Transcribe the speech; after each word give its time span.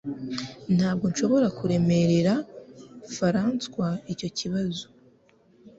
Ntabwo 0.75 1.05
nshobora 1.11 1.47
kuremerera 1.57 2.33
Faranswa 3.15 3.87
icyo 4.13 4.29
kibazo 4.37 4.85